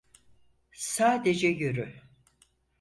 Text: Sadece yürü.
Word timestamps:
Sadece 0.75 1.47
yürü. 1.47 1.93